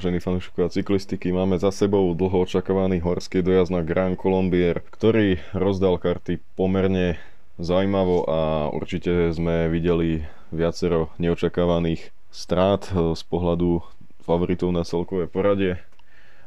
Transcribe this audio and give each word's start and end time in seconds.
Vážení 0.00 0.16
fanúšikovia 0.16 0.72
cyklistiky, 0.72 1.28
máme 1.28 1.60
za 1.60 1.68
sebou 1.68 2.16
dlho 2.16 2.48
očakávaný 2.48 3.04
horský 3.04 3.44
dojazd 3.44 3.68
na 3.68 3.84
Grand 3.84 4.16
Colombier, 4.16 4.80
ktorý 4.80 5.44
rozdal 5.52 6.00
karty 6.00 6.40
pomerne 6.56 7.20
zaujímavo 7.60 8.24
a 8.24 8.40
určite 8.72 9.28
sme 9.36 9.68
videli 9.68 10.24
viacero 10.56 11.12
neočakávaných 11.20 12.16
strát 12.32 12.88
eh, 12.88 13.12
z 13.12 13.22
pohľadu 13.28 13.84
favoritov 14.24 14.72
na 14.72 14.88
celkové 14.88 15.28
poradie. 15.28 15.76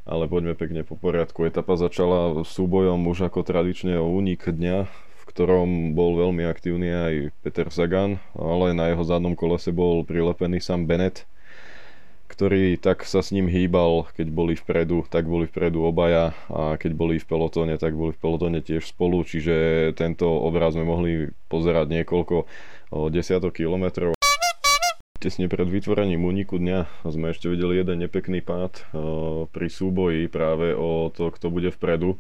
Ale 0.01 0.25
poďme 0.25 0.57
pekne 0.57 0.81
po 0.81 0.97
poriadku. 0.97 1.45
Etapa 1.45 1.77
začala 1.77 2.41
súbojom 2.41 3.05
už 3.05 3.29
ako 3.29 3.45
tradične 3.45 4.01
o 4.01 4.09
únik 4.09 4.49
dňa, 4.49 4.89
v 4.89 5.23
ktorom 5.29 5.93
bol 5.93 6.17
veľmi 6.17 6.41
aktívny 6.41 6.89
aj 6.89 7.13
Peter 7.45 7.69
Sagan, 7.69 8.17
ale 8.33 8.73
na 8.73 8.89
jeho 8.89 9.05
zadnom 9.05 9.37
kolese 9.37 9.69
bol 9.69 10.01
prilepený 10.01 10.57
Sam 10.57 10.89
Bennett, 10.89 11.29
ktorý 12.33 12.81
tak 12.81 13.05
sa 13.05 13.21
s 13.21 13.29
ním 13.29 13.45
hýbal, 13.45 14.09
keď 14.17 14.33
boli 14.33 14.57
vpredu, 14.57 15.05
tak 15.05 15.29
boli 15.29 15.45
vpredu 15.45 15.85
obaja 15.85 16.33
a 16.49 16.81
keď 16.81 16.91
boli 16.97 17.21
v 17.21 17.29
pelotóne, 17.29 17.77
tak 17.77 17.93
boli 17.93 18.09
v 18.09 18.17
pelotóne 18.17 18.65
tiež 18.65 18.89
spolu, 18.89 19.21
čiže 19.21 19.93
tento 19.93 20.25
obraz 20.25 20.73
sme 20.73 20.81
mohli 20.81 21.29
pozerať 21.53 21.93
niekoľko 21.93 22.49
desiatok 23.13 23.61
kilometrov. 23.61 24.17
Tesne 25.21 25.45
pred 25.47 25.69
vytvorením 25.69 26.25
úniku 26.25 26.57
dňa 26.57 27.05
sme 27.07 27.31
ešte 27.31 27.47
videli 27.47 27.79
jeden 27.79 28.01
nepekný 28.01 28.41
pád 28.41 28.81
pri 29.53 29.67
súboji 29.69 30.25
práve 30.27 30.73
o 30.73 31.13
to, 31.13 31.29
kto 31.29 31.53
bude 31.53 31.69
vpredu. 31.69 32.17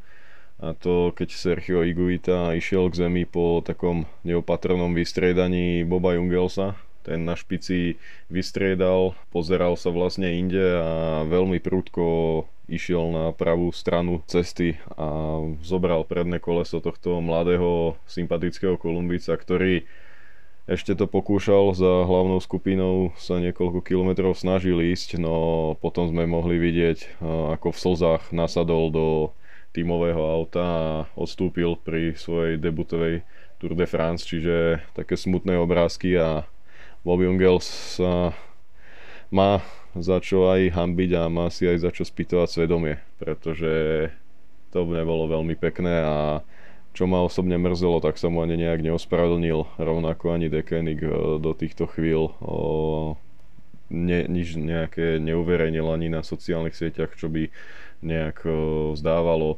A 0.63 0.71
to 0.71 1.11
keď 1.11 1.33
Sergio 1.33 1.83
Iguita 1.83 2.55
išiel 2.55 2.87
k 2.87 3.03
zemi 3.03 3.27
po 3.27 3.59
takom 3.59 4.07
neopatrnom 4.23 4.95
vystriedaní 4.95 5.83
Boba 5.83 6.15
Jungelsa, 6.15 6.79
ten 7.03 7.27
na 7.27 7.35
špici 7.35 7.99
vystriedal, 8.31 9.13
pozeral 9.29 9.75
sa 9.75 9.91
vlastne 9.91 10.31
inde 10.31 10.63
a 10.63 11.21
veľmi 11.27 11.59
prúdko 11.59 12.47
išiel 12.71 13.11
na 13.11 13.25
pravú 13.35 13.75
stranu 13.75 14.23
cesty 14.25 14.79
a 14.95 15.37
zobral 15.59 16.07
predné 16.07 16.39
koleso 16.39 16.79
tohto 16.79 17.19
mladého 17.19 17.99
sympatického 18.07 18.79
Kolumbica, 18.79 19.35
ktorý 19.35 19.83
ešte 20.63 20.95
to 20.95 21.11
pokúšal 21.11 21.75
za 21.75 22.07
hlavnou 22.07 22.39
skupinou 22.39 23.11
sa 23.19 23.35
niekoľko 23.35 23.83
kilometrov 23.83 24.31
snažil 24.31 24.79
ísť, 24.79 25.19
no 25.19 25.75
potom 25.83 26.07
sme 26.07 26.23
mohli 26.23 26.55
vidieť, 26.55 27.19
ako 27.59 27.75
v 27.75 27.81
slzách 27.83 28.31
nasadol 28.31 28.87
do 28.87 29.07
tímového 29.75 30.23
auta 30.23 30.63
a 30.63 30.87
odstúpil 31.19 31.75
pri 31.83 32.15
svojej 32.15 32.55
debutovej 32.63 33.27
Tour 33.59 33.75
de 33.75 33.83
France, 33.83 34.23
čiže 34.23 34.79
také 34.95 35.19
smutné 35.19 35.59
obrázky 35.59 36.15
a 36.15 36.47
Bobby 37.03 37.27
Ungels 37.27 37.67
sa 37.99 38.31
má 39.27 39.59
za 39.93 40.23
čo 40.23 40.47
aj 40.47 40.71
hambiť 40.71 41.11
a 41.19 41.23
má 41.27 41.51
si 41.51 41.67
aj 41.67 41.83
za 41.83 41.91
čo 41.91 42.07
spýtovať 42.07 42.47
svedomie, 42.49 43.03
pretože 43.19 44.07
to 44.71 44.87
nebolo 44.87 45.29
veľmi 45.29 45.53
pekné 45.59 46.01
a 46.01 46.17
čo 46.93 47.09
ma 47.09 47.25
osobne 47.25 47.57
mrzelo, 47.57 47.99
tak 47.99 48.21
sa 48.21 48.29
mu 48.29 48.45
ani 48.45 48.55
nejak 48.55 48.85
neospravedlnil, 48.85 49.81
rovnako 49.81 50.37
ani 50.37 50.47
Dekenik 50.47 51.01
e, 51.01 51.09
do 51.41 51.51
týchto 51.57 51.89
chvíľ 51.89 52.37
o, 52.37 52.57
ne, 53.89 54.29
nič 54.29 54.53
nejaké 54.55 55.17
neuverejnil 55.17 55.89
ani 55.89 56.13
na 56.13 56.21
sociálnych 56.21 56.77
sieťach, 56.77 57.17
čo 57.17 57.33
by 57.33 57.49
nejak 58.05 58.45
o, 58.45 58.53
zdávalo 58.93 59.57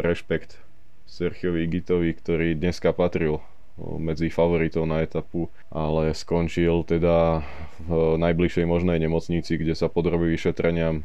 rešpekt 0.00 0.56
Sergiovi 1.04 1.68
Igitovi, 1.68 2.16
ktorý 2.16 2.56
dneska 2.56 2.96
patril 2.96 3.44
medzi 3.76 4.32
favoritov 4.32 4.88
na 4.88 5.04
etapu, 5.04 5.52
ale 5.68 6.16
skončil 6.16 6.80
teda 6.88 7.44
v 7.84 8.16
najbližšej 8.16 8.64
možnej 8.64 8.96
nemocnici, 8.96 9.60
kde 9.60 9.76
sa 9.76 9.92
podrobí 9.92 10.32
vyšetreniam 10.32 11.04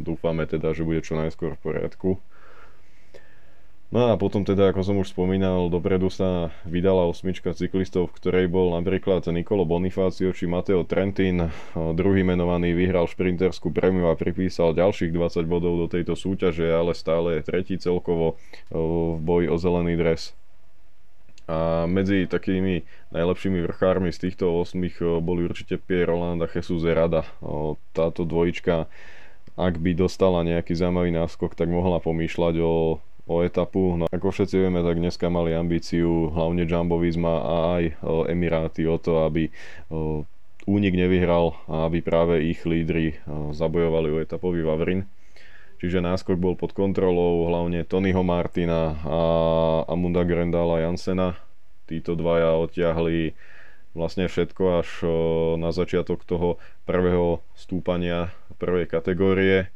dúfame 0.00 0.48
teda, 0.48 0.72
že 0.72 0.86
bude 0.86 1.04
čo 1.04 1.18
najskôr 1.18 1.58
v 1.58 1.62
poriadku. 1.62 2.10
No 3.88 4.12
a 4.12 4.20
potom 4.20 4.44
teda, 4.44 4.68
ako 4.68 4.84
som 4.84 5.00
už 5.00 5.16
spomínal, 5.16 5.72
dopredu 5.72 6.12
sa 6.12 6.52
vydala 6.68 7.08
osmička 7.08 7.56
cyklistov, 7.56 8.12
v 8.12 8.20
ktorej 8.20 8.46
bol 8.52 8.76
napríklad 8.76 9.24
Nicolo 9.32 9.64
Bonifacio 9.64 10.28
či 10.36 10.44
Matteo 10.44 10.84
Trentin. 10.84 11.48
Druhý 11.72 12.20
menovaný 12.20 12.76
vyhral 12.76 13.08
šprinterskú 13.08 13.72
premiu 13.72 14.12
a 14.12 14.18
pripísal 14.20 14.76
ďalších 14.76 15.08
20 15.08 15.48
bodov 15.48 15.80
do 15.80 15.86
tejto 15.88 16.20
súťaže, 16.20 16.68
ale 16.68 16.92
stále 16.92 17.40
je 17.40 17.48
tretí 17.48 17.80
celkovo 17.80 18.36
v 18.68 19.16
boji 19.24 19.48
o 19.48 19.56
zelený 19.56 19.96
dres. 19.96 20.36
A 21.48 21.88
medzi 21.88 22.28
takými 22.28 22.84
najlepšími 23.08 23.64
vrchármi 23.64 24.12
z 24.12 24.28
týchto 24.28 24.60
8 24.60 24.76
boli 25.24 25.48
určite 25.48 25.80
Pierre 25.80 26.12
Roland 26.12 26.44
a 26.44 26.48
Jesus 26.48 26.84
Erada. 26.84 27.24
Táto 27.96 28.28
dvojička, 28.28 28.84
ak 29.56 29.74
by 29.80 29.90
dostala 29.96 30.44
nejaký 30.44 30.76
zaujímavý 30.76 31.08
náskok, 31.16 31.56
tak 31.56 31.72
mohla 31.72 32.04
pomýšľať 32.04 32.54
o, 32.60 33.00
o 33.00 33.34
etapu. 33.40 33.96
No 33.96 34.04
ako 34.12 34.28
všetci 34.28 34.60
vieme, 34.60 34.84
tak 34.84 35.00
dneska 35.00 35.32
mali 35.32 35.56
ambíciu 35.56 36.28
hlavne 36.36 36.68
Jumbo 36.68 37.00
Visma 37.00 37.40
a 37.40 37.54
aj 37.80 37.84
Emiráty 38.28 38.84
o 38.84 39.00
to, 39.00 39.24
aby 39.24 39.48
únik 40.68 40.92
nevyhral 40.92 41.56
a 41.64 41.88
aby 41.88 42.04
práve 42.04 42.44
ich 42.44 42.60
lídry 42.68 43.16
zabojovali 43.56 44.08
o 44.12 44.20
etapový 44.20 44.68
Vavrin. 44.68 45.08
Čiže 45.78 46.02
náskok 46.02 46.34
bol 46.34 46.58
pod 46.58 46.74
kontrolou 46.74 47.46
hlavne 47.46 47.86
Tonyho 47.86 48.26
Martina 48.26 48.98
a 49.06 49.18
Amunda 49.86 50.26
Grendala 50.26 50.82
Jansena. 50.82 51.38
Títo 51.86 52.18
dvaja 52.18 52.58
odtiahli 52.58 53.38
vlastne 53.94 54.26
všetko 54.26 54.82
až 54.82 54.88
na 55.54 55.70
začiatok 55.70 56.26
toho 56.26 56.58
prvého 56.82 57.46
stúpania 57.54 58.34
prvej 58.58 58.90
kategórie, 58.90 59.70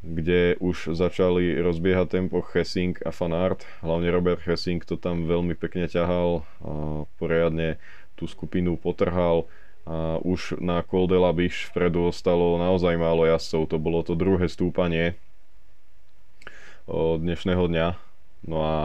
kde 0.00 0.56
už 0.56 0.96
začali 0.96 1.52
rozbiehať 1.60 2.16
tempo 2.16 2.40
Hessing 2.40 2.96
a 3.04 3.12
Fanart. 3.12 3.68
Hlavne 3.84 4.08
Robert 4.08 4.40
Hessing 4.48 4.80
to 4.88 4.96
tam 4.96 5.28
veľmi 5.28 5.52
pekne 5.52 5.84
ťahal 5.84 6.48
a 6.64 7.04
poriadne 7.20 7.76
tú 8.16 8.24
skupinu 8.24 8.80
potrhal 8.80 9.44
a 9.90 10.22
už 10.22 10.62
na 10.62 10.86
Col 10.86 11.10
de 11.10 11.18
la 11.18 11.34
vpredu 11.34 12.14
ostalo 12.14 12.54
naozaj 12.62 12.94
málo 12.94 13.26
jazdcov, 13.26 13.74
to 13.74 13.76
bolo 13.82 14.06
to 14.06 14.14
druhé 14.14 14.46
stúpanie 14.46 15.18
dnešného 16.86 17.66
dňa. 17.66 17.88
No 18.46 18.56
a 18.62 18.78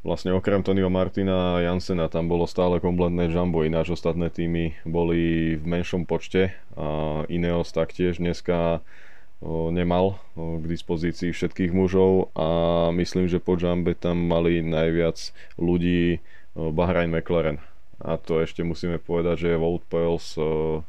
vlastne 0.00 0.32
okrem 0.32 0.64
Tonyho 0.64 0.88
Martina 0.88 1.60
a 1.60 1.62
Jansena 1.68 2.08
tam 2.08 2.32
bolo 2.32 2.48
stále 2.48 2.80
kompletné 2.80 3.28
jumbo, 3.28 3.60
ináč 3.60 3.92
ostatné 3.92 4.32
týmy 4.32 4.72
boli 4.88 5.52
v 5.60 5.64
menšom 5.68 6.08
počte 6.08 6.56
a 6.72 7.20
Ineos 7.28 7.76
taktiež 7.76 8.16
dneska 8.16 8.80
nemal 9.44 10.16
k 10.32 10.64
dispozícii 10.64 11.28
všetkých 11.36 11.76
mužov. 11.76 12.32
A 12.32 12.88
myslím, 12.96 13.28
že 13.28 13.36
po 13.36 13.60
Jumbe 13.60 13.92
tam 13.92 14.32
mali 14.32 14.64
najviac 14.64 15.20
ľudí 15.60 16.24
Bahrain 16.56 17.12
McLaren 17.12 17.60
a 18.06 18.14
to 18.22 18.38
ešte 18.38 18.62
musíme 18.62 19.02
povedať, 19.02 19.50
že 19.50 19.58
Wout 19.58 19.82
Poels 19.90 20.38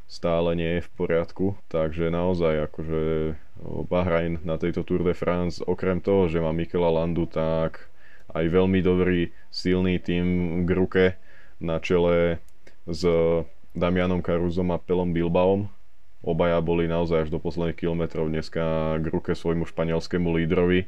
stále 0.06 0.50
nie 0.54 0.78
je 0.78 0.86
v 0.86 0.94
poriadku, 0.94 1.58
takže 1.66 2.14
naozaj 2.14 2.70
akože 2.70 3.34
Bahrain 3.90 4.38
na 4.46 4.62
tejto 4.62 4.86
Tour 4.86 5.02
de 5.02 5.18
France, 5.18 5.66
okrem 5.66 5.98
toho, 5.98 6.30
že 6.30 6.38
má 6.38 6.54
Mikela 6.54 6.94
Landu, 6.94 7.26
tak 7.26 7.90
aj 8.30 8.46
veľmi 8.46 8.86
dobrý, 8.86 9.34
silný 9.50 9.98
tým 9.98 10.62
k 10.62 10.70
ruke 10.78 11.06
na 11.58 11.82
čele 11.82 12.38
s 12.86 13.02
Damianom 13.74 14.22
Karuzom 14.22 14.70
a 14.70 14.78
Pelom 14.78 15.10
Bilbaom. 15.10 15.74
Obaja 16.22 16.62
boli 16.62 16.86
naozaj 16.86 17.26
až 17.26 17.30
do 17.34 17.42
posledných 17.42 17.82
kilometrov 17.82 18.30
dneska 18.30 18.98
k 19.02 19.06
ruke 19.10 19.34
svojmu 19.34 19.66
španielskému 19.66 20.30
lídrovi, 20.38 20.86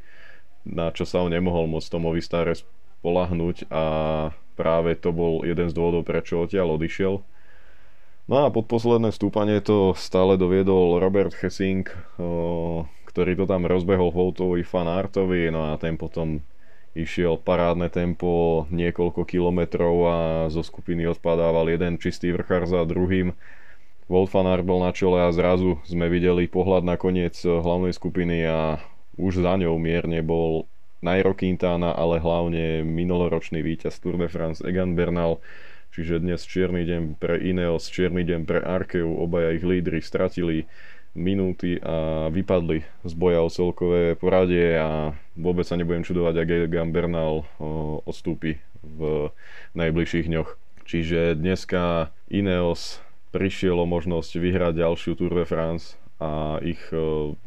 na 0.62 0.94
čo 0.94 1.10
sa 1.10 1.26
on 1.26 1.34
nemohol 1.34 1.66
moc 1.66 1.82
Tomovi 1.90 2.22
Stare 2.22 2.54
spolahnuť 2.54 3.72
a 3.74 3.84
práve 4.60 5.00
to 5.00 5.16
bol 5.16 5.48
jeden 5.48 5.72
z 5.72 5.74
dôvodov, 5.74 6.04
prečo 6.04 6.44
odtiaľ 6.44 6.76
odišiel. 6.76 7.24
No 8.28 8.36
a 8.44 8.52
pod 8.52 8.68
posledné 8.68 9.16
stúpanie 9.16 9.64
to 9.64 9.96
stále 9.96 10.36
doviedol 10.36 11.00
Robert 11.00 11.32
Hessing, 11.40 11.88
ktorý 13.08 13.32
to 13.40 13.48
tam 13.48 13.64
rozbehol 13.66 14.12
Voutovi 14.12 14.62
Fanartovi, 14.68 15.50
no 15.50 15.72
a 15.72 15.80
ten 15.80 15.96
potom 15.96 16.44
išiel 16.94 17.42
parádne 17.42 17.90
tempo 17.90 18.66
niekoľko 18.70 19.26
kilometrov 19.26 19.96
a 20.06 20.18
zo 20.52 20.62
skupiny 20.62 21.10
odpadával 21.10 21.72
jeden 21.74 21.98
čistý 21.98 22.36
vrchár 22.36 22.68
za 22.68 22.86
druhým. 22.86 23.34
Wout 24.10 24.30
van 24.34 24.50
Aert 24.50 24.66
bol 24.66 24.82
na 24.82 24.90
čele 24.90 25.22
a 25.22 25.30
zrazu 25.30 25.78
sme 25.86 26.10
videli 26.10 26.50
pohľad 26.50 26.82
na 26.82 26.98
koniec 26.98 27.38
hlavnej 27.46 27.94
skupiny 27.94 28.42
a 28.46 28.82
už 29.22 29.46
za 29.46 29.54
ňou 29.58 29.78
mierne 29.78 30.22
bol 30.26 30.66
Nairo 31.00 31.32
Quintana, 31.32 31.96
ale 31.96 32.20
hlavne 32.20 32.84
minuloročný 32.84 33.64
víťaz 33.64 34.04
Tour 34.04 34.20
de 34.20 34.28
France 34.28 34.60
Egan 34.60 35.00
Bernal. 35.00 35.40
Čiže 35.96 36.20
dnes 36.20 36.44
čierny 36.44 36.84
deň 36.84 37.16
pre 37.16 37.40
Ineos, 37.40 37.88
čierny 37.88 38.28
deň 38.28 38.42
pre 38.44 38.60
Arkeu, 38.60 39.08
obaja 39.08 39.56
ich 39.56 39.64
lídry 39.64 40.04
stratili 40.04 40.68
minúty 41.16 41.82
a 41.82 42.28
vypadli 42.30 42.86
z 43.08 43.14
boja 43.18 43.42
o 43.42 43.50
celkové 43.50 44.14
poradie 44.14 44.78
a 44.78 45.18
vôbec 45.34 45.66
sa 45.66 45.80
nebudem 45.80 46.06
čudovať, 46.06 46.36
ak 46.36 46.50
Egan 46.70 46.92
Bernal 46.94 47.48
odstúpi 48.06 48.62
v 48.84 49.32
najbližších 49.80 50.30
dňoch. 50.30 50.50
Čiže 50.84 51.40
dneska 51.40 52.14
Ineos 52.28 53.02
prišiel 53.32 53.80
o 53.80 53.88
možnosť 53.88 54.36
vyhrať 54.36 54.84
ďalšiu 54.84 55.16
Tour 55.16 55.32
de 55.32 55.46
France 55.48 55.96
a 56.20 56.60
ich 56.60 56.82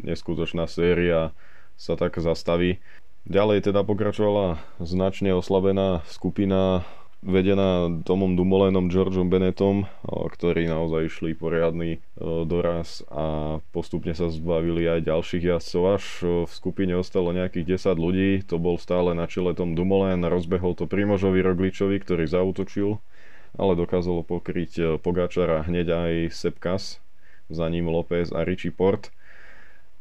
neskutočná 0.00 0.64
séria 0.66 1.36
sa 1.78 1.94
tak 1.94 2.18
zastaví. 2.18 2.82
Ďalej 3.22 3.70
teda 3.70 3.86
pokračovala 3.86 4.58
značne 4.82 5.32
oslabená 5.32 6.02
skupina 6.10 6.82
vedená 7.22 7.86
Tomom 8.02 8.34
Dumolenom, 8.34 8.90
Georgeom 8.90 9.30
Bennettom, 9.30 9.86
ktorí 10.02 10.66
naozaj 10.66 11.06
išli 11.06 11.38
poriadny 11.38 12.02
doraz 12.18 13.06
a 13.06 13.56
postupne 13.70 14.10
sa 14.10 14.26
zbavili 14.26 14.90
aj 14.90 15.06
ďalších 15.06 15.54
jazdcov. 15.54 15.82
Až 15.86 16.04
v 16.44 16.50
skupine 16.50 16.98
ostalo 16.98 17.30
nejakých 17.30 17.78
10 17.78 17.94
ľudí, 17.94 18.30
to 18.42 18.58
bol 18.58 18.74
stále 18.74 19.14
na 19.14 19.30
čele 19.30 19.54
Tom 19.54 19.78
Dumoulin, 19.78 20.26
rozbehol 20.26 20.74
to 20.74 20.90
Primožovi 20.90 21.46
Rogličovi, 21.46 22.02
ktorý 22.02 22.26
zautočil, 22.26 22.98
ale 23.54 23.78
dokázalo 23.78 24.26
pokryť 24.26 24.98
Pogačara 24.98 25.62
hneď 25.62 25.86
aj 25.94 26.12
Sepkas, 26.34 26.98
za 27.46 27.70
ním 27.70 27.86
López 27.86 28.34
a 28.34 28.42
Richie 28.42 28.74
Port 28.74 29.14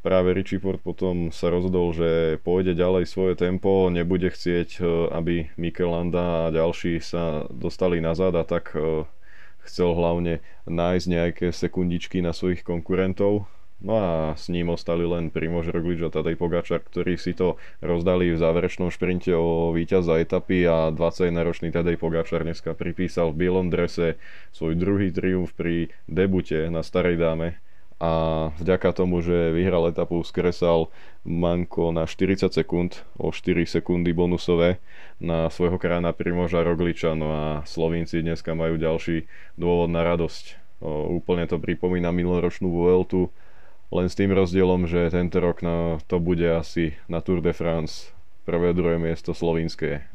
práve 0.01 0.33
Richie 0.33 0.57
Port 0.57 0.81
potom 0.81 1.29
sa 1.29 1.53
rozhodol, 1.53 1.93
že 1.93 2.41
pôjde 2.41 2.73
ďalej 2.73 3.05
svoje 3.05 3.33
tempo, 3.37 3.87
nebude 3.93 4.33
chcieť, 4.33 4.69
e, 4.77 4.83
aby 5.13 5.53
Mikelanda 5.55 6.49
a 6.49 6.53
ďalší 6.53 6.99
sa 7.01 7.45
dostali 7.53 8.01
nazad 8.01 8.33
a 8.33 8.43
tak 8.43 8.73
e, 8.73 9.05
chcel 9.69 9.93
hlavne 9.93 10.41
nájsť 10.65 11.05
nejaké 11.05 11.47
sekundičky 11.53 12.19
na 12.25 12.33
svojich 12.33 12.65
konkurentov. 12.65 13.45
No 13.81 13.97
a 13.97 14.37
s 14.37 14.45
ním 14.53 14.69
ostali 14.69 15.01
len 15.09 15.33
Primož 15.33 15.73
Roglič 15.73 16.05
a 16.05 16.13
Tadej 16.13 16.37
Pogačar, 16.37 16.85
ktorí 16.85 17.17
si 17.17 17.33
to 17.33 17.57
rozdali 17.81 18.29
v 18.29 18.37
záverečnom 18.37 18.93
šprinte 18.93 19.33
o 19.33 19.73
víťaza 19.73 20.21
etapy 20.21 20.69
a 20.69 20.93
21-ročný 20.93 21.73
Tadej 21.73 21.97
Pogačar 21.97 22.45
dneska 22.45 22.77
pripísal 22.77 23.33
v 23.33 23.41
bielom 23.41 23.73
drese 23.73 24.21
svoj 24.53 24.77
druhý 24.77 25.09
triumf 25.09 25.57
pri 25.57 25.89
debute 26.05 26.69
na 26.69 26.85
Starej 26.85 27.17
dáme 27.17 27.57
a 28.01 28.11
vďaka 28.57 28.97
tomu, 28.97 29.21
že 29.21 29.53
vyhral 29.53 29.85
etapu, 29.85 30.25
skresal 30.25 30.89
Manko 31.21 31.93
na 31.93 32.09
40 32.09 32.49
sekúnd, 32.49 33.05
o 33.21 33.29
4 33.29 33.61
sekundy 33.69 34.09
bonusové 34.09 34.81
na 35.21 35.53
svojho 35.53 35.77
krána 35.77 36.09
Primoža 36.09 36.65
Rogliča, 36.65 37.13
no 37.13 37.29
a 37.29 37.45
Slovinci 37.69 38.25
dneska 38.25 38.57
majú 38.57 38.81
ďalší 38.81 39.29
dôvod 39.53 39.93
na 39.93 40.01
radosť. 40.01 40.57
O, 40.81 41.21
úplne 41.21 41.45
to 41.45 41.61
pripomína 41.61 42.09
minuloročnú 42.09 42.73
Vueltu, 42.73 43.29
len 43.93 44.09
s 44.09 44.17
tým 44.17 44.33
rozdielom, 44.33 44.89
že 44.89 45.13
tento 45.13 45.37
rok 45.37 45.61
na, 45.61 46.01
to 46.09 46.17
bude 46.17 46.49
asi 46.49 46.97
na 47.05 47.21
Tour 47.21 47.45
de 47.45 47.53
France 47.53 48.17
prvé 48.49 48.73
druhé 48.73 48.97
miesto 48.97 49.37
slovinské. 49.37 50.09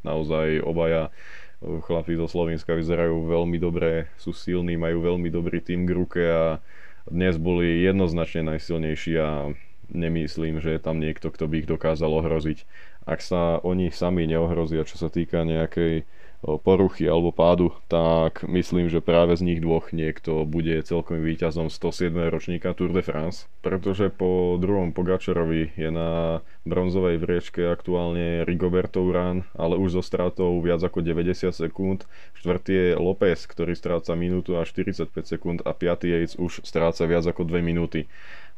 Naozaj 0.00 0.64
obaja 0.64 1.12
chlapí 1.60 2.16
zo 2.16 2.24
Slovenska 2.24 2.72
vyzerajú 2.72 3.28
veľmi 3.28 3.60
dobre, 3.60 4.08
sú 4.16 4.32
silní, 4.32 4.80
majú 4.80 5.04
veľmi 5.04 5.28
dobrý 5.28 5.60
tým 5.60 5.84
k 5.84 5.92
ruke 5.92 6.22
a 6.24 6.64
dnes 7.08 7.40
boli 7.40 7.82
jednoznačne 7.84 8.54
najsilnejší 8.54 9.12
a 9.20 9.52
nemyslím, 9.88 10.60
že 10.60 10.76
je 10.76 10.80
tam 10.80 11.00
niekto, 11.00 11.32
kto 11.32 11.48
by 11.48 11.64
ich 11.64 11.68
dokázal 11.68 12.12
ohroziť. 12.12 12.68
Ak 13.08 13.24
sa 13.24 13.56
oni 13.64 13.88
sami 13.88 14.28
neohrozia, 14.28 14.84
čo 14.84 15.00
sa 15.00 15.08
týka 15.08 15.42
nejakej 15.44 16.04
poruchy 16.42 17.10
alebo 17.10 17.34
pádu, 17.34 17.74
tak 17.90 18.46
myslím, 18.46 18.86
že 18.86 19.02
práve 19.02 19.34
z 19.34 19.42
nich 19.42 19.58
dvoch 19.58 19.90
niekto 19.90 20.46
bude 20.46 20.78
celkovým 20.86 21.26
víťazom 21.26 21.66
107. 21.66 22.14
ročníka 22.30 22.70
Tour 22.78 22.94
de 22.94 23.02
France, 23.02 23.50
pretože 23.58 24.06
po 24.14 24.54
druhom 24.62 24.94
Pogačarovi 24.94 25.74
je 25.74 25.90
na 25.90 26.40
bronzovej 26.62 27.18
vriečke 27.18 27.66
aktuálne 27.66 28.46
Rigoberto 28.46 29.02
Urán, 29.02 29.50
ale 29.58 29.74
už 29.74 29.98
so 29.98 30.02
stratou 30.02 30.54
viac 30.62 30.78
ako 30.78 31.02
90 31.02 31.50
sekúnd. 31.50 32.06
Štvrtý 32.38 32.72
je 32.72 32.88
López, 32.94 33.42
ktorý 33.42 33.74
stráca 33.74 34.14
minútu 34.14 34.54
a 34.54 34.62
45 34.62 35.10
sekúnd 35.26 35.58
a 35.66 35.74
piatý 35.74 36.14
Yates 36.14 36.38
už 36.38 36.62
stráca 36.62 37.02
viac 37.10 37.26
ako 37.26 37.42
2 37.42 37.58
minúty. 37.66 38.06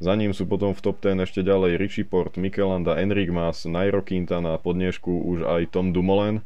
Za 0.01 0.17
ním 0.17 0.33
sú 0.33 0.49
potom 0.49 0.73
v 0.73 0.81
top 0.81 1.01
10 1.01 1.25
ešte 1.25 1.41
ďalej 1.45 1.77
Richie 1.77 2.09
Port, 2.09 2.37
Mikelanda, 2.41 2.97
Enric 2.97 3.29
Mas, 3.29 3.69
Nairo 3.69 4.01
Quintana, 4.01 4.57
pod 4.57 4.81
už 4.81 5.45
aj 5.45 5.77
Tom 5.77 5.93
Dumoulin, 5.93 6.41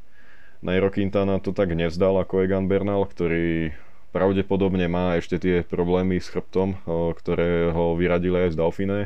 Nairo 0.64 0.88
Quintana 0.88 1.37
to 1.44 1.52
tak 1.52 1.76
nevzdal 1.76 2.16
ako 2.25 2.40
Egan 2.40 2.64
Bernal, 2.72 3.05
ktorý 3.05 3.76
pravdepodobne 4.16 4.88
má 4.88 5.20
ešte 5.20 5.37
tie 5.37 5.56
problémy 5.61 6.16
s 6.16 6.32
chrbtom, 6.32 6.81
ktoré 7.20 7.69
ho 7.69 7.93
vyradili 7.93 8.49
aj 8.49 8.56
z 8.56 8.58
Dauphine 8.58 9.00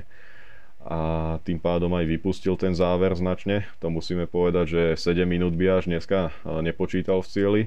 a 0.87 1.01
tým 1.43 1.59
pádom 1.59 1.91
aj 1.99 2.07
vypustil 2.07 2.55
ten 2.55 2.79
záver 2.79 3.11
značne. 3.19 3.67
To 3.83 3.91
musíme 3.91 4.31
povedať, 4.31 4.67
že 4.71 4.83
7 5.11 5.27
minút 5.27 5.59
by 5.59 5.83
až 5.83 5.91
dneska 5.91 6.31
nepočítal 6.63 7.27
v 7.27 7.31
cieli. 7.35 7.63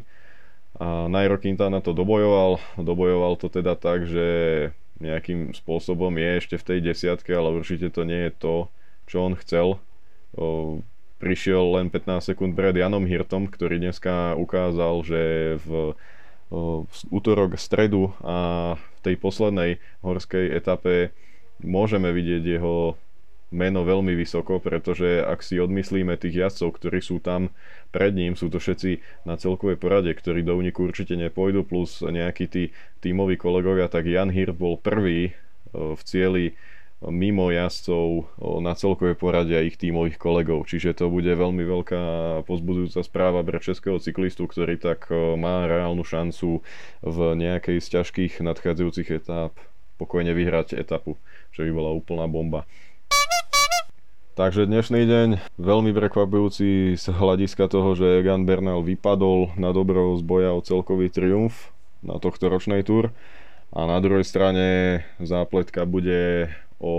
A 0.79 1.11
Nairo 1.11 1.35
Quintana 1.35 1.83
to 1.83 1.91
dobojoval, 1.91 2.63
dobojoval 2.79 3.35
to 3.35 3.51
teda 3.51 3.75
tak, 3.75 4.07
že 4.07 4.25
nejakým 5.03 5.51
spôsobom 5.51 6.15
je 6.15 6.29
ešte 6.39 6.55
v 6.55 6.63
tej 6.63 6.79
desiatke, 6.79 7.35
ale 7.35 7.51
určite 7.59 7.91
to 7.91 8.07
nie 8.07 8.31
je 8.31 8.33
to, 8.39 8.55
čo 9.03 9.27
on 9.27 9.35
chcel 9.35 9.83
prišiel 11.21 11.77
len 11.77 11.93
15 11.93 12.33
sekúnd 12.33 12.57
pred 12.57 12.73
Janom 12.73 13.05
Hirtom, 13.05 13.45
ktorý 13.45 13.77
dneska 13.77 14.33
ukázal, 14.33 15.05
že 15.05 15.21
v, 15.61 15.93
v 16.49 16.99
útorok, 17.13 17.61
stredu 17.61 18.09
a 18.25 18.73
v 18.75 18.99
tej 19.05 19.15
poslednej 19.21 19.77
horskej 20.01 20.49
etape 20.49 21.13
môžeme 21.61 22.09
vidieť 22.09 22.43
jeho 22.57 22.97
meno 23.51 23.83
veľmi 23.83 24.15
vysoko, 24.15 24.63
pretože 24.63 25.19
ak 25.21 25.43
si 25.43 25.59
odmyslíme 25.59 26.15
tých 26.15 26.47
jazdcov, 26.47 26.79
ktorí 26.79 27.03
sú 27.03 27.19
tam 27.19 27.51
pred 27.91 28.15
ním, 28.15 28.39
sú 28.39 28.47
to 28.47 28.63
všetci 28.63 29.03
na 29.27 29.35
celkovej 29.35 29.75
porade, 29.75 30.09
ktorí 30.15 30.41
do 30.41 30.55
úniku 30.55 30.87
určite 30.87 31.19
nepôjdu, 31.19 31.67
plus 31.67 31.99
nejakí 31.99 32.47
tí 32.47 32.63
tímoví 33.03 33.35
kolegovia, 33.35 33.91
tak 33.91 34.07
Jan 34.07 34.31
Hirt 34.31 34.55
bol 34.55 34.79
prvý 34.79 35.35
v 35.75 36.01
cieli 36.07 36.55
mimo 37.01 37.49
jazdcov 37.49 38.29
na 38.61 38.77
celkovej 38.77 39.17
porade 39.17 39.57
a 39.57 39.65
ich 39.65 39.81
tímových 39.81 40.21
kolegov. 40.21 40.69
Čiže 40.69 41.01
to 41.01 41.09
bude 41.09 41.29
veľmi 41.29 41.65
veľká 41.65 42.03
pozbudujúca 42.45 43.01
správa 43.01 43.41
pre 43.41 43.57
českého 43.57 43.97
cyklistu, 43.97 44.45
ktorý 44.45 44.77
tak 44.77 45.09
má 45.37 45.65
reálnu 45.65 46.05
šancu 46.05 46.61
v 47.01 47.17
nejakej 47.37 47.81
z 47.81 47.87
ťažkých 47.97 48.45
nadchádzajúcich 48.45 49.09
etáp 49.17 49.57
pokojne 49.97 50.33
vyhrať 50.33 50.77
etapu, 50.77 51.17
čo 51.53 51.61
by 51.65 51.71
bola 51.73 51.93
úplná 51.93 52.25
bomba. 52.29 52.69
Takže 54.31 54.65
dnešný 54.65 55.05
deň 55.05 55.29
veľmi 55.59 55.91
prekvapujúci 55.93 56.97
z 56.97 57.05
hľadiska 57.13 57.67
toho, 57.67 57.93
že 57.93 58.23
Egan 58.23 58.47
Bernal 58.47 58.81
vypadol 58.81 59.53
na 59.59 59.69
dobro 59.75 60.15
z 60.17 60.23
boja 60.25 60.55
o 60.55 60.63
celkový 60.63 61.11
triumf 61.13 61.69
na 62.01 62.17
tohto 62.17 62.49
ročnej 62.49 62.81
túr. 62.81 63.13
A 63.71 63.87
na 63.87 64.03
druhej 64.03 64.27
strane 64.27 64.99
zápletka 65.23 65.87
bude 65.87 66.51
o 66.75 66.95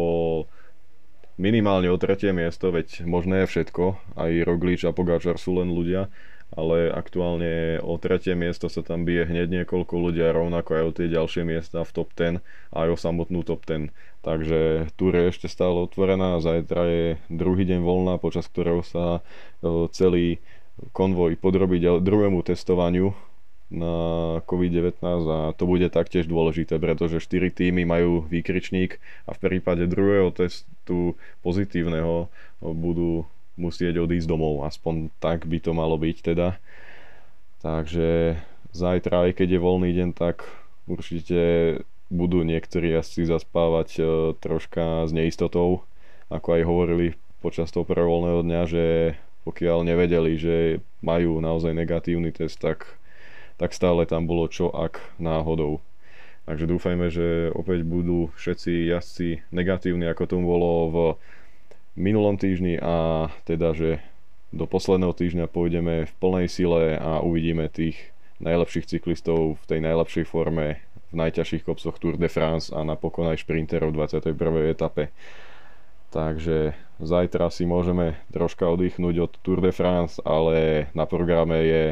minimálne 1.36 1.92
o 1.92 2.00
tretie 2.00 2.32
miesto, 2.32 2.72
veď 2.72 3.04
možné 3.04 3.44
je 3.44 3.50
všetko, 3.52 4.00
aj 4.16 4.30
Roglič 4.48 4.88
a 4.88 4.96
Pogačar 4.96 5.36
sú 5.36 5.60
len 5.60 5.68
ľudia, 5.68 6.08
ale 6.52 6.92
aktuálne 6.92 7.80
o 7.80 7.96
tretie 7.96 8.36
miesto 8.36 8.68
sa 8.72 8.84
tam 8.84 9.04
bije 9.08 9.24
hneď 9.28 9.64
niekoľko 9.64 9.94
ľudia, 9.96 10.36
rovnako 10.36 10.70
aj 10.76 10.84
o 10.84 10.92
tie 10.96 11.08
ďalšie 11.12 11.42
miesta 11.44 11.84
v 11.84 11.90
top 11.92 12.08
10 12.16 12.40
a 12.72 12.76
aj 12.84 12.88
o 12.92 12.96
samotnú 12.96 13.40
top 13.44 13.64
10. 13.68 13.92
Takže 14.24 14.92
túr 14.96 15.12
je 15.16 15.28
ešte 15.32 15.48
stále 15.52 15.76
otvorená, 15.76 16.40
zajtra 16.40 16.82
je 16.88 17.04
druhý 17.32 17.68
deň 17.68 17.80
voľná, 17.84 18.16
počas 18.16 18.48
ktorého 18.48 18.84
sa 18.84 19.20
celý 19.92 20.40
konvoj 20.96 21.36
podrobí 21.36 21.80
druhému 21.80 22.40
testovaniu 22.44 23.12
na 23.72 23.96
COVID-19 24.44 25.00
a 25.26 25.56
to 25.56 25.64
bude 25.64 25.88
taktiež 25.88 26.28
dôležité, 26.28 26.76
pretože 26.76 27.24
4 27.24 27.48
týmy 27.48 27.88
majú 27.88 28.28
výkričník 28.28 29.00
a 29.24 29.32
v 29.32 29.38
prípade 29.40 29.88
druhého 29.88 30.28
testu 30.28 31.16
pozitívneho 31.40 32.28
budú 32.60 33.24
musieť 33.56 34.04
odísť 34.04 34.28
domov, 34.28 34.68
aspoň 34.68 35.08
tak 35.16 35.48
by 35.48 35.58
to 35.60 35.72
malo 35.72 35.96
byť 35.96 36.16
teda. 36.20 36.60
Takže 37.64 38.36
zajtra, 38.76 39.28
aj 39.28 39.40
keď 39.40 39.56
je 39.56 39.64
voľný 39.64 39.90
deň, 39.96 40.08
tak 40.12 40.44
určite 40.84 41.40
budú 42.12 42.44
niektorí 42.44 42.92
asi 42.92 43.24
zaspávať 43.24 43.88
e, 43.96 44.02
troška 44.36 45.08
s 45.08 45.16
neistotou, 45.16 45.88
ako 46.28 46.48
aj 46.60 46.62
hovorili 46.68 47.06
počas 47.40 47.72
toho 47.72 47.88
prvého 47.88 48.44
dňa, 48.44 48.62
že 48.68 48.84
pokiaľ 49.48 49.82
nevedeli, 49.82 50.36
že 50.38 50.56
majú 51.00 51.40
naozaj 51.40 51.72
negatívny 51.72 52.30
test, 52.30 52.60
tak 52.60 53.00
tak 53.62 53.70
stále 53.78 54.02
tam 54.10 54.26
bolo 54.26 54.50
čo 54.50 54.74
ak 54.74 54.98
náhodou. 55.22 55.78
Takže 56.50 56.66
dúfajme, 56.66 57.06
že 57.14 57.54
opäť 57.54 57.86
budú 57.86 58.34
všetci 58.34 58.90
jazdci 58.90 59.46
negatívni, 59.54 60.10
ako 60.10 60.26
tomu 60.26 60.50
bolo 60.50 60.70
v 60.90 60.96
minulom 61.94 62.34
týždni 62.34 62.82
a 62.82 63.30
teda, 63.46 63.70
že 63.70 64.02
do 64.50 64.66
posledného 64.66 65.14
týždňa 65.14 65.46
pôjdeme 65.46 66.10
v 66.10 66.12
plnej 66.18 66.50
sile 66.50 66.98
a 66.98 67.22
uvidíme 67.22 67.70
tých 67.70 68.10
najlepších 68.42 68.98
cyklistov 68.98 69.62
v 69.62 69.64
tej 69.70 69.80
najlepšej 69.86 70.26
forme 70.26 70.82
v 71.12 71.14
najťažších 71.14 71.62
kopcoch 71.62 71.94
Tour 72.02 72.18
de 72.18 72.26
France 72.26 72.74
a 72.74 72.82
napokon 72.82 73.30
aj 73.30 73.46
šprinterov 73.46 73.94
v 73.94 74.02
21. 74.02 74.74
etape. 74.74 75.14
Takže 76.10 76.74
zajtra 76.98 77.48
si 77.54 77.64
môžeme 77.64 78.18
troška 78.34 78.66
oddychnúť 78.66 79.16
od 79.22 79.32
Tour 79.46 79.62
de 79.62 79.70
France, 79.70 80.18
ale 80.26 80.90
na 80.92 81.06
programe 81.06 81.62
je 81.62 81.84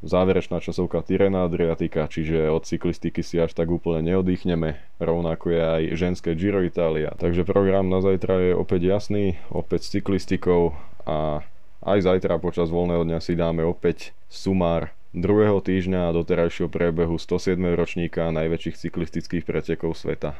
záverečná 0.00 0.60
časovka 0.64 1.04
Tirena 1.04 1.44
Adriatika, 1.44 2.08
čiže 2.08 2.48
od 2.48 2.64
cyklistiky 2.64 3.20
si 3.20 3.36
až 3.36 3.52
tak 3.52 3.68
úplne 3.68 4.12
neoddychneme, 4.12 4.80
rovnako 4.96 5.52
je 5.52 5.60
aj 5.60 5.82
ženské 5.96 6.30
Giro 6.36 6.64
Italia. 6.64 7.12
Takže 7.16 7.44
program 7.44 7.92
na 7.92 8.00
zajtra 8.00 8.50
je 8.50 8.52
opäť 8.56 8.80
jasný, 8.88 9.36
opäť 9.52 9.88
s 9.88 9.92
cyklistikou 10.00 10.72
a 11.04 11.44
aj 11.84 11.98
zajtra 12.04 12.36
počas 12.40 12.68
voľného 12.68 13.08
dňa 13.08 13.18
si 13.24 13.36
dáme 13.36 13.64
opäť 13.64 14.12
sumár 14.28 14.92
druhého 15.16 15.58
týždňa 15.58 16.14
doterajšieho 16.14 16.70
prebehu 16.70 17.18
107. 17.18 17.56
ročníka 17.74 18.30
najväčších 18.30 18.76
cyklistických 18.78 19.44
pretekov 19.48 19.98
sveta. 19.98 20.38